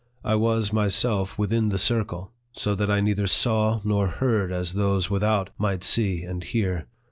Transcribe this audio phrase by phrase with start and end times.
[0.23, 5.11] I was myself within the circle; so that I neither saw nor heard as those
[5.11, 6.87] without might see and hear.